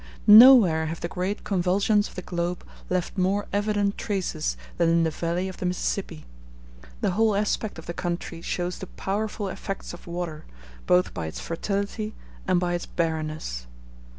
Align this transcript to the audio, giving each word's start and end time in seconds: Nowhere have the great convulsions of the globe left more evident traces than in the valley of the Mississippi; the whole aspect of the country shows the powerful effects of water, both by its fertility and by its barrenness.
Nowhere 0.25 0.87
have 0.87 1.01
the 1.01 1.07
great 1.07 1.43
convulsions 1.43 2.07
of 2.07 2.15
the 2.15 2.23
globe 2.23 2.65
left 2.89 3.19
more 3.19 3.45
evident 3.53 3.99
traces 3.99 4.57
than 4.77 4.89
in 4.89 5.03
the 5.03 5.11
valley 5.11 5.47
of 5.47 5.57
the 5.57 5.65
Mississippi; 5.67 6.25
the 7.01 7.11
whole 7.11 7.35
aspect 7.35 7.77
of 7.77 7.85
the 7.85 7.93
country 7.93 8.41
shows 8.41 8.79
the 8.79 8.87
powerful 8.87 9.47
effects 9.47 9.93
of 9.93 10.07
water, 10.07 10.43
both 10.87 11.13
by 11.13 11.27
its 11.27 11.39
fertility 11.39 12.15
and 12.47 12.59
by 12.59 12.73
its 12.73 12.87
barrenness. 12.87 13.67